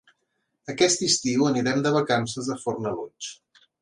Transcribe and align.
Aquest 0.73 1.03
estiu 1.07 1.45
anirem 1.49 1.85
de 1.89 1.91
vacances 1.99 2.51
a 2.55 2.59
Fornalutx. 2.67 3.33